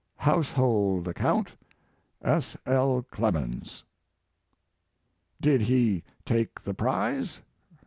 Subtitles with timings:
[0.17, 1.55] Household Account.
[2.23, 2.57] S.
[2.65, 3.05] L.
[3.11, 3.83] CLEMENS.
[3.83, 3.87] 4
[5.41, 7.41] Did he take the prize?